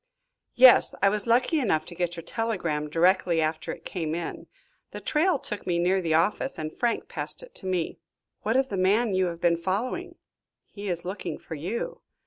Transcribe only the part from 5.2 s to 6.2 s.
took me near the